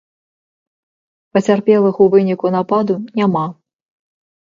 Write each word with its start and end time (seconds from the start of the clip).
Пацярпелых 1.37 1.95
у 2.05 2.07
выніку 2.13 2.47
нападу 2.57 2.93
няма. 3.21 3.45